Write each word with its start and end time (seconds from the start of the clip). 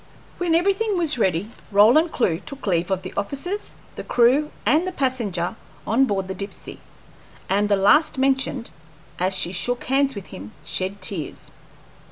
When 0.39 0.55
everything 0.55 0.97
was 0.97 1.19
ready, 1.19 1.51
Roland 1.71 2.11
Clewe 2.11 2.39
took 2.39 2.65
leave 2.65 2.89
of 2.89 3.03
the 3.03 3.13
officers, 3.15 3.75
the 3.95 4.03
crew, 4.03 4.49
and 4.65 4.87
the 4.87 4.91
passenger 4.91 5.55
on 5.85 6.05
board 6.05 6.27
the 6.27 6.33
Dipsey, 6.33 6.79
and 7.47 7.69
the 7.69 7.75
last 7.75 8.17
mentioned, 8.17 8.71
as 9.19 9.35
she 9.35 9.51
shook 9.51 9.83
hands 9.83 10.15
with 10.15 10.25
him, 10.33 10.53
shed 10.65 11.01
tears. 11.01 11.51